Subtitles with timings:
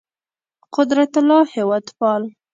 [0.75, 2.21] قدرت الله هېوادپال